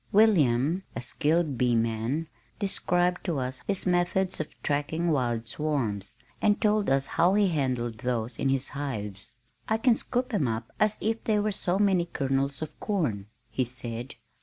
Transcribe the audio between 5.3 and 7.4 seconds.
swarms, and told us how